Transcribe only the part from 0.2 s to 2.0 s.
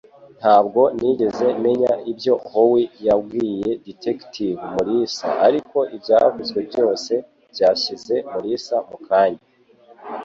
Ntabwo nigeze menya